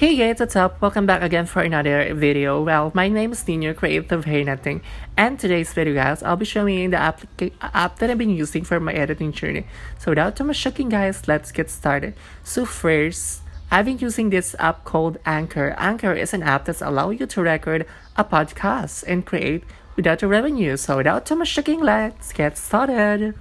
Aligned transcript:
Hey 0.00 0.16
guys, 0.16 0.40
what's 0.40 0.56
up? 0.56 0.80
Welcome 0.80 1.04
back 1.04 1.20
again 1.20 1.44
for 1.44 1.60
another 1.60 2.14
video. 2.14 2.62
Well, 2.62 2.90
my 2.94 3.10
name 3.10 3.32
is 3.32 3.46
Nino, 3.46 3.74
Creative 3.74 4.24
Hey 4.24 4.42
Nothing, 4.42 4.80
and 5.14 5.38
today's 5.38 5.74
video 5.74 5.92
guys, 5.92 6.22
I'll 6.22 6.36
be 6.36 6.46
showing 6.46 6.78
you 6.78 6.88
the 6.88 6.96
app, 6.96 7.20
app 7.60 7.98
that 7.98 8.08
I've 8.08 8.16
been 8.16 8.30
using 8.30 8.64
for 8.64 8.80
my 8.80 8.94
editing 8.94 9.30
journey. 9.30 9.66
So 9.98 10.12
without 10.12 10.36
too 10.36 10.44
much 10.44 10.56
shucking 10.56 10.88
guys, 10.88 11.28
let's 11.28 11.52
get 11.52 11.68
started. 11.68 12.14
So 12.42 12.64
first, 12.64 13.42
I've 13.70 13.84
been 13.84 13.98
using 13.98 14.30
this 14.30 14.56
app 14.58 14.84
called 14.84 15.18
Anchor. 15.26 15.74
Anchor 15.76 16.14
is 16.14 16.32
an 16.32 16.44
app 16.44 16.64
that's 16.64 16.80
allowing 16.80 17.18
you 17.18 17.26
to 17.26 17.42
record 17.42 17.84
a 18.16 18.24
podcast 18.24 19.04
and 19.06 19.26
create 19.26 19.64
without 19.96 20.22
a 20.22 20.26
revenue. 20.26 20.78
So 20.78 20.96
without 20.96 21.26
too 21.26 21.36
much 21.36 21.48
shucking, 21.48 21.80
let's 21.80 22.32
get 22.32 22.56
started. 22.56 23.34